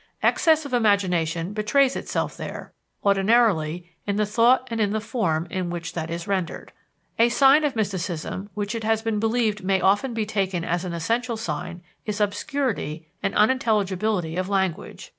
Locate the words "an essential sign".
10.83-11.83